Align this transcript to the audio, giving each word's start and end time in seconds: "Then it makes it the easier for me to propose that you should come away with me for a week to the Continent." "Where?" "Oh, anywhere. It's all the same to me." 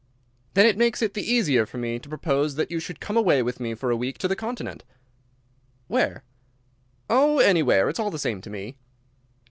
"Then 0.55 0.65
it 0.65 0.79
makes 0.79 1.03
it 1.03 1.13
the 1.13 1.21
easier 1.21 1.67
for 1.67 1.77
me 1.77 1.99
to 1.99 2.09
propose 2.09 2.55
that 2.55 2.71
you 2.71 2.79
should 2.79 2.99
come 2.99 3.15
away 3.15 3.43
with 3.43 3.59
me 3.59 3.75
for 3.75 3.91
a 3.91 3.95
week 3.95 4.17
to 4.17 4.27
the 4.27 4.35
Continent." 4.35 4.83
"Where?" 5.85 6.23
"Oh, 7.07 7.37
anywhere. 7.37 7.87
It's 7.87 7.99
all 7.99 8.09
the 8.09 8.17
same 8.17 8.41
to 8.41 8.49
me." 8.49 8.77